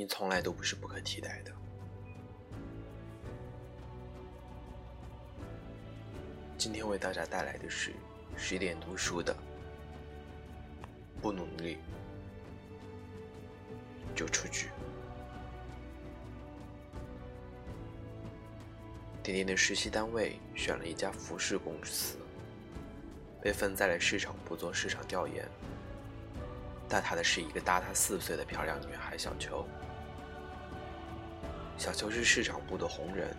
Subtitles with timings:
[0.00, 1.52] 你从来都不是不可替代的。
[6.56, 7.92] 今天为大家带来的是
[8.34, 9.36] 十点读书的，
[11.20, 11.76] 不努力
[14.14, 14.68] 就出局。
[19.22, 22.16] 点点的实习单位选了一家服饰公司，
[23.42, 25.46] 被分在了市场部做市场调研。
[26.90, 29.64] 带他的是一个大他四岁的漂亮女孩小秋。
[31.78, 33.34] 小秋是市场部的红人，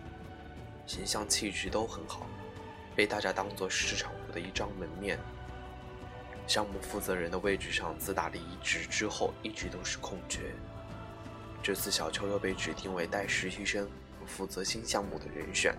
[0.86, 2.26] 形象气质都很好，
[2.96, 5.18] 被大家当做市场部的一张门面。
[6.46, 10.40] 项目负责人的位置上，自打离职之后一直都是空缺。
[11.62, 13.84] 这次小秋又被指定为带实习生
[14.18, 15.72] 和负责新项目的人选，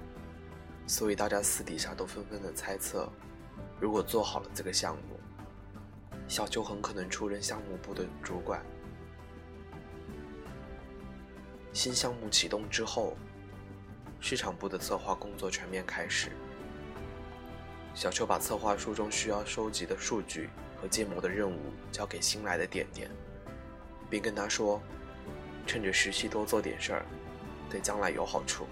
[0.87, 3.11] 所以大家私底下都纷纷的猜测，
[3.79, 5.19] 如果做好了这个项目。
[6.33, 8.59] 小秋很可能出任项目部的主管。
[11.73, 13.15] 新项目启动之后，
[14.19, 16.31] 市场部的策划工作全面开始。
[17.93, 20.49] 小秋把策划书中需要收集的数据
[20.81, 21.59] 和建模的任务
[21.91, 23.11] 交给新来的点点，
[24.09, 24.81] 并跟他说
[25.67, 27.05] ：“趁着实习多做点事儿，
[27.69, 28.65] 对将来有好处。”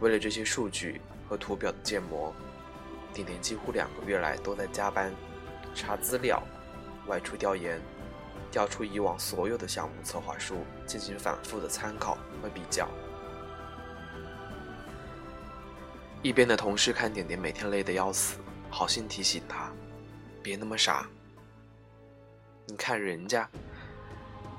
[0.00, 2.30] 为了这些数据和图表的建模，
[3.14, 5.10] 点点几乎两个月来都在加班。
[5.74, 6.42] 查资料，
[7.06, 7.80] 外出调研，
[8.50, 12.88] 调出以往所有的项目策划书，进行反复的参考和比较。
[16.22, 18.38] 一边的同事看点点每天累得要死，
[18.70, 19.70] 好心提醒他，
[20.42, 21.06] 别那么傻。
[22.66, 23.46] 你看人家，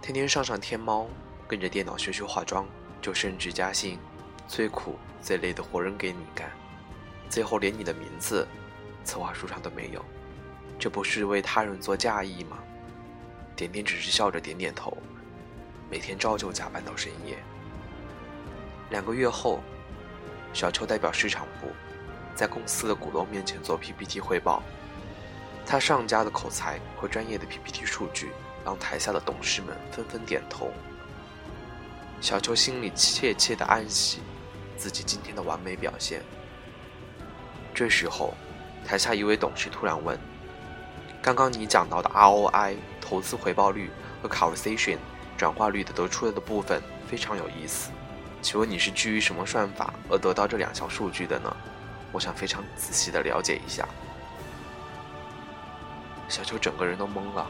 [0.02, 1.08] 天天上上天猫，
[1.48, 2.68] 跟着电脑学学化妆，
[3.02, 3.98] 就升职加薪，
[4.48, 6.52] 最苦最累的活人给你干，
[7.30, 8.48] 最后连你的名字，
[9.04, 10.06] 策划书上都没有。
[10.78, 12.58] 这不是为他人做嫁衣吗？
[13.56, 14.98] 点点只是笑着点点头，
[15.90, 17.38] 每天照旧加班到深夜。
[18.90, 19.62] 两个月后，
[20.54, 21.70] 小邱代表市场部，
[22.36, 24.62] 在公司的股东面前做 PPT 汇报。
[25.66, 28.32] 他上佳的口才和专业的 PPT 数据，
[28.64, 30.70] 让台下的董事们纷纷点头。
[32.22, 34.20] 小邱心里怯怯的暗喜，
[34.78, 36.22] 自己今天的完美表现。
[37.74, 38.36] 这时候，
[38.86, 40.20] 台下一位董事突然问。
[41.26, 43.90] 刚刚你讲到的 ROI 投资回报率
[44.22, 45.00] 和 conversation
[45.36, 47.90] 转化率的得出来的部分非常有意思，
[48.44, 51.52] 请问你是基于什么算法而得到这两项数据的呢？
[52.12, 53.90] 我想非常仔细的了解一下。
[56.30, 57.50] 小邱整个人都懵了，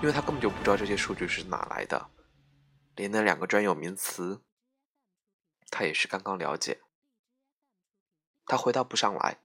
[0.00, 2.10] 因为他根本就不知道这些数据是哪来的，
[2.96, 4.42] 连那两个专有名词，
[5.70, 6.80] 他也是刚刚了解。
[8.46, 9.38] 他回答不上来，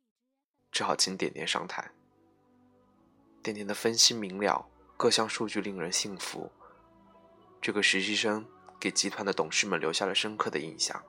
[0.72, 1.92] 只好请点点上台。
[3.47, 6.52] 点点的分析明了，各项数据令人信服。
[7.62, 8.46] 这个实习生
[8.78, 11.02] 给集团的董事们留下了深刻的印象。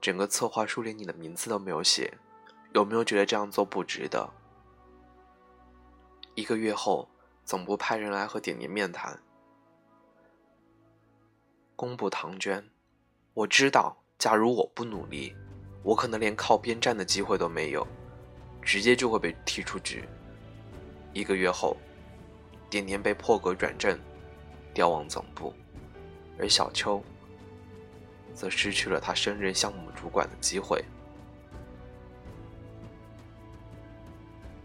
[0.00, 2.18] 整个策划书连你的名字都没有写，
[2.72, 4.28] 有没有觉得这样做不值得？
[6.34, 7.08] 一个月后，
[7.44, 9.22] 总部派人来和点点面谈。
[11.76, 12.68] 公布唐娟，
[13.32, 15.36] 我知道，假如我不努力，
[15.84, 17.86] 我可能连靠边站的机会都没有。
[18.64, 20.04] 直接就会被踢出局。
[21.12, 21.76] 一个月后，
[22.70, 23.98] 点点被破格转正，
[24.72, 25.54] 调往总部，
[26.38, 27.02] 而小邱
[28.34, 30.84] 则失去了他升任项目主管的机会。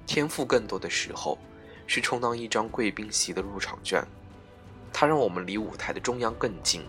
[0.07, 1.37] 天赋更多的时候，
[1.85, 4.03] 是充当一张贵宾席的入场券，
[4.91, 6.83] 它让我们离舞台的中央更近，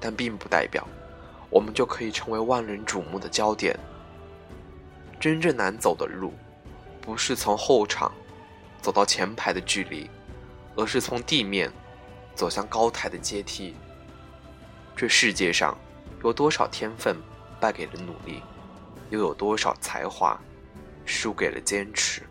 [0.00, 0.84] 但并不代表
[1.48, 3.78] 我们就可以成为万人瞩目的焦点。
[5.20, 6.32] 真正难走的路，
[7.02, 8.10] 不是从后场
[8.80, 10.08] 走到前排的距离，
[10.74, 11.70] 而是从地面
[12.34, 13.76] 走向高台的阶梯。
[14.96, 15.76] 这世界上
[16.24, 17.14] 有多少天分
[17.60, 18.42] 败给了努力，
[19.10, 20.40] 又有多少才华
[21.04, 22.22] 输给了坚持？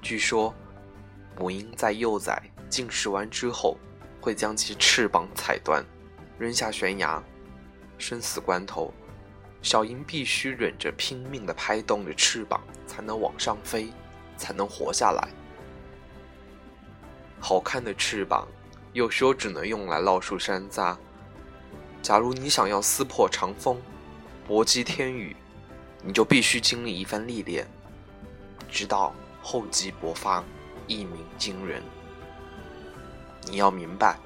[0.00, 0.54] 据说，
[1.36, 3.76] 母鹰在幼崽进食完之后，
[4.20, 5.84] 会将其翅膀踩断，
[6.38, 7.20] 扔下悬崖，
[7.98, 8.94] 生死关头。
[9.64, 13.90] 小鹰必须忍着拼命的拍动着翅膀，才能往上飞，
[14.36, 15.26] 才能活下来。
[17.40, 18.46] 好看的翅膀，
[18.92, 20.94] 有时候只能用来绕树山楂。
[22.02, 23.80] 假如你想要撕破长风，
[24.46, 25.34] 搏击天宇，
[26.02, 27.66] 你就必须经历一番历练，
[28.68, 30.44] 直到厚积薄发，
[30.86, 31.82] 一鸣惊人。
[33.46, 34.18] 你要明白，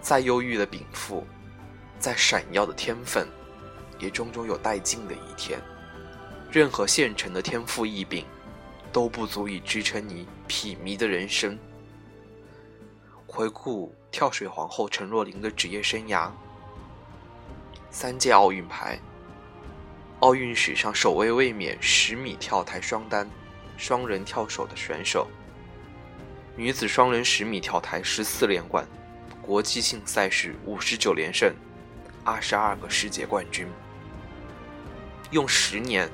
[0.00, 1.26] 再忧郁的禀赋，
[1.98, 3.26] 再闪耀的天分。
[4.00, 5.60] 也终究有殆尽的一天。
[6.50, 8.24] 任何现成的天赋异禀，
[8.90, 11.56] 都不足以支撑你痞迷的人生。
[13.26, 16.28] 回顾跳水皇后陈若琳的职业生涯，
[17.88, 18.98] 三届奥运牌，
[20.18, 23.30] 奥运史上首位卫冕十米跳台双单、
[23.76, 25.28] 双人跳手的选手，
[26.56, 28.84] 女子双人十米跳台十四连冠，
[29.40, 31.54] 国际性赛事五十九连胜，
[32.24, 33.68] 二十二个世界冠军。
[35.30, 36.08] 用十年，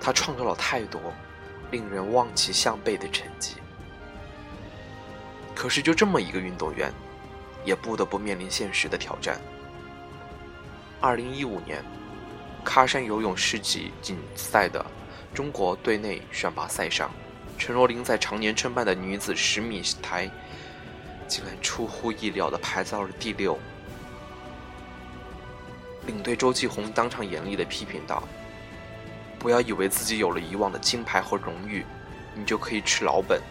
[0.00, 1.00] 他创造了太多
[1.70, 3.54] 令人望其项背的成绩。
[5.54, 6.92] 可是，就这么一个运动员，
[7.64, 9.40] 也不得不面临现实的挑战。
[11.00, 11.84] 二零一五年，
[12.64, 13.90] 喀山游泳世锦
[14.34, 14.84] 赛的
[15.34, 17.10] 中国队内选拔赛上，
[17.58, 20.30] 陈若琳在常年称霸的女子十米台，
[21.26, 23.58] 竟然出乎意料的排到了第六。
[26.06, 28.22] 领队周继红当场严厉的批评道
[29.38, 31.84] ：“不要以为自己有了以往的金牌和荣誉，
[32.34, 33.42] 你就可以吃老本。”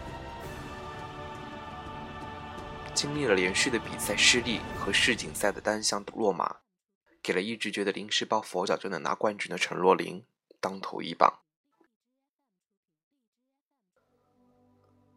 [2.96, 6.58] 经历了连续的比赛失利和世锦赛的单项落马，
[7.22, 10.24] 给了一直觉得临时抱佛脚就能拿冠军的陈若琳
[10.62, 11.42] 当头一棒。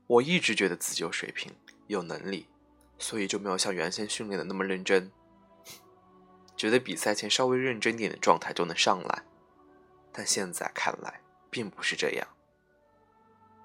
[0.09, 1.55] 我一直觉得自己有水平、
[1.87, 2.47] 有能力，
[2.99, 5.13] 所以就没有像原先训练的那么认真，
[6.59, 9.23] 觉得比赛前稍微认真点的状态就能上来。
[10.13, 12.29] 但现在看来并不是这样。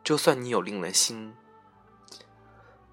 [0.04, 1.34] 就算你有令人心。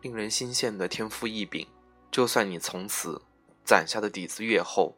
[0.00, 1.68] 令人心羡的天赋异禀，
[2.10, 3.20] 就算你从此
[3.62, 4.96] 攒下的底子越厚，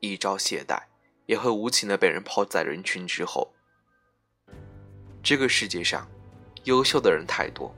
[0.00, 0.82] 一朝懈怠，
[1.24, 3.54] 也会无情的被人抛在人群之后。
[5.22, 6.06] 这个世界上，
[6.64, 7.74] 优秀的人太多，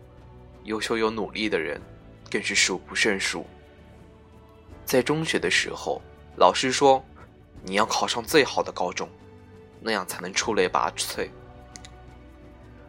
[0.65, 1.81] 优秀又努力的人
[2.29, 3.47] 更是数不胜数。
[4.85, 6.03] 在中学的时候，
[6.37, 7.05] 老师说
[7.63, 9.09] 你要考上最好的高中，
[9.81, 11.29] 那样才能出类拔萃。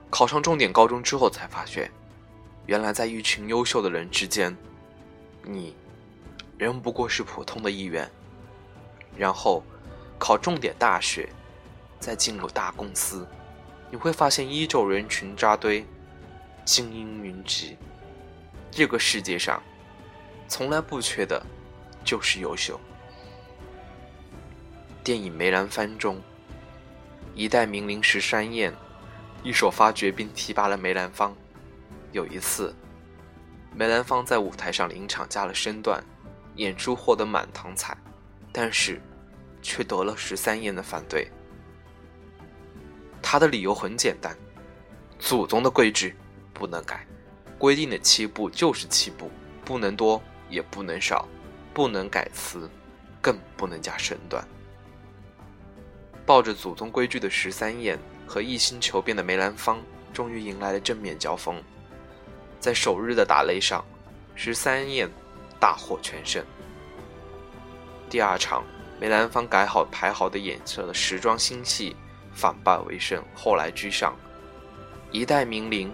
[0.09, 1.91] 考上重点高中之后，才发现。
[2.67, 4.55] 原来在一群优秀的人之间，
[5.43, 5.75] 你
[6.57, 8.09] 仍不过是普通的一员。
[9.17, 9.63] 然后
[10.17, 11.27] 考重点大学，
[11.99, 13.27] 再进入大公司，
[13.89, 15.85] 你会发现依旧人群扎堆，
[16.63, 17.77] 精英云集。
[18.69, 19.61] 这个世界上
[20.47, 21.43] 从来不缺的，
[22.05, 22.79] 就是优秀。
[25.03, 26.21] 电影《梅兰芳》中，
[27.33, 28.71] 一代名伶十三燕，
[29.41, 31.35] 一手发掘并提拔了梅兰芳。
[32.11, 32.71] 有一次，
[33.75, 36.03] 梅兰芳在舞台上临场加了身段，
[36.57, 37.97] 演出获得满堂彩，
[38.51, 39.01] 但是
[39.59, 41.27] 却得了十三燕的反对。
[43.23, 44.37] 他的理由很简单：
[45.17, 46.15] 祖宗的规矩
[46.53, 47.07] 不能改，
[47.57, 49.31] 规定的七步就是七步，
[49.65, 51.27] 不能多也不能少，
[51.73, 52.69] 不能改词，
[53.19, 54.47] 更不能加身段。
[56.31, 59.81] 抱着祖宗规矩的十三燕和一心求变的梅兰芳，
[60.13, 61.61] 终于迎来了正面交锋。
[62.57, 63.83] 在首日的打擂上，
[64.33, 65.09] 十三燕
[65.59, 66.41] 大获全胜。
[68.09, 68.63] 第二场，
[68.97, 71.93] 梅兰芳改好排好的演色的时装新戏，
[72.31, 74.15] 反败为胜，后来居上。
[75.11, 75.91] 一代名伶，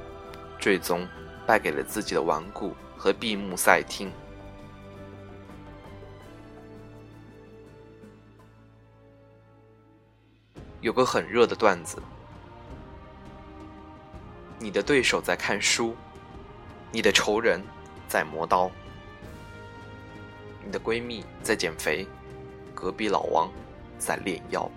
[0.59, 1.07] 最终
[1.47, 4.11] 败给了自己的顽固和闭目塞听。
[10.87, 12.01] 有个很热的段子：
[14.57, 15.93] 你的对手在看书。
[16.93, 17.61] 你的仇人
[18.07, 18.71] 在磨刀，
[20.63, 22.07] 你的闺蜜在减肥，
[22.73, 23.51] 隔壁老王
[23.99, 24.71] 在练腰。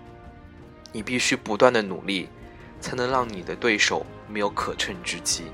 [0.91, 2.27] 你必须不断的努力，
[2.81, 5.45] 才能让你的对手没有可乘之机。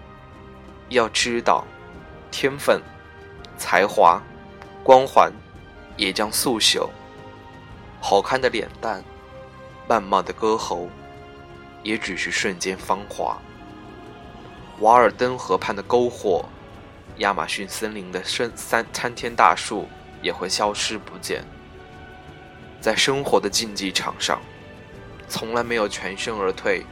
[0.89, 1.63] 要知道，
[2.31, 2.81] 天分、
[3.59, 4.19] 才华、
[4.83, 5.31] 光环
[5.95, 6.89] 也将速朽；
[8.01, 9.03] 好看的脸蛋、
[9.87, 10.89] 曼妙的歌喉，
[11.81, 13.37] 也只是瞬间芳华。
[14.79, 16.45] 瓦尔登河畔的篝火，
[17.17, 19.87] 亚马逊森林的深三参天大树
[20.21, 21.43] 也会消失不见。
[22.81, 24.39] 在生活的竞技场上，
[25.29, 26.85] 从来没有全身而退、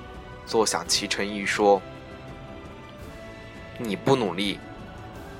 [0.45, 1.81] 坐享其成一说。
[3.77, 4.57] 你不努力，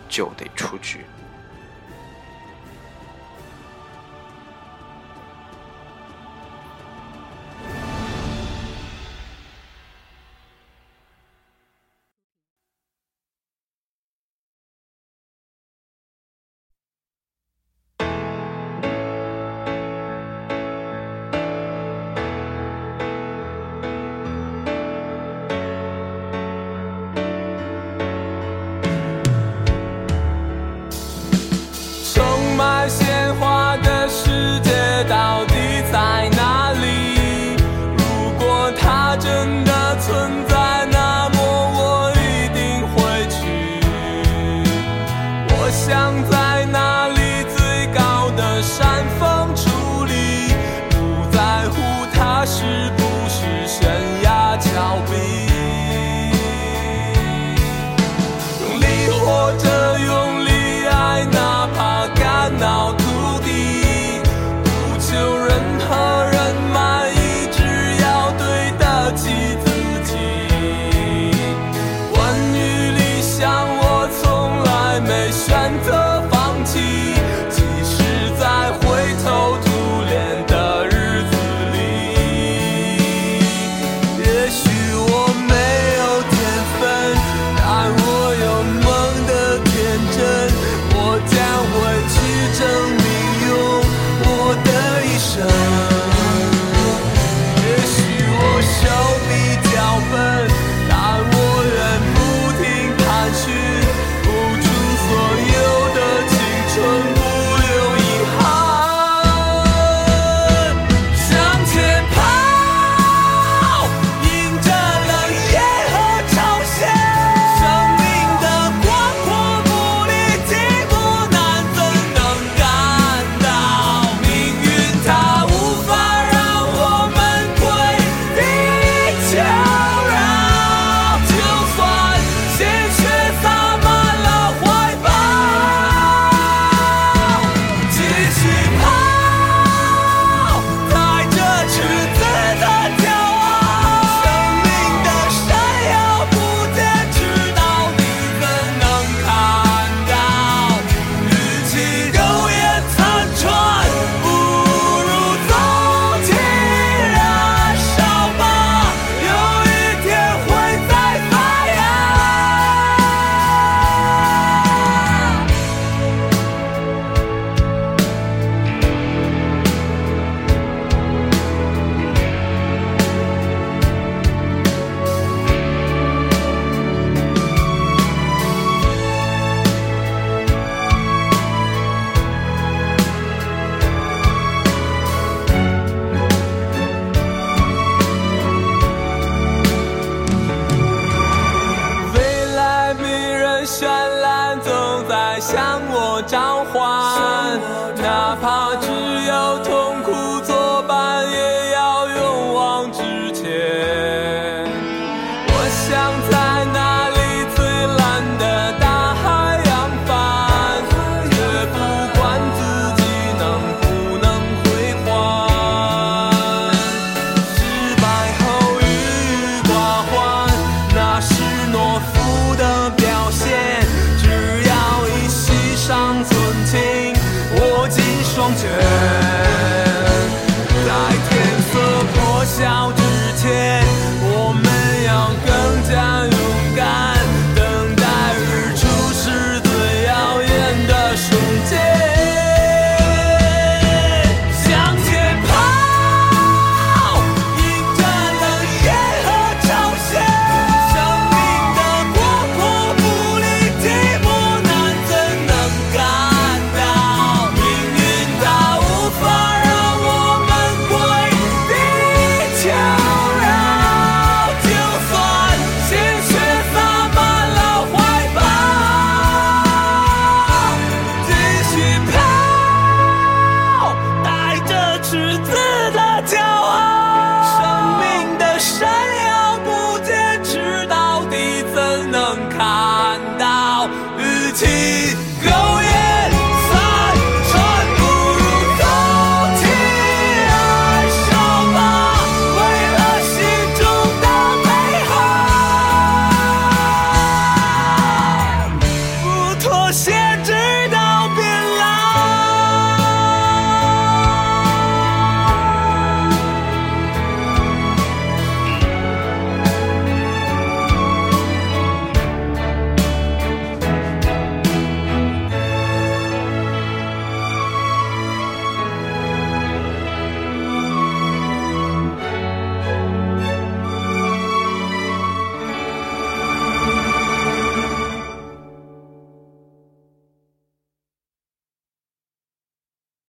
[0.10, 1.06] 就得出局。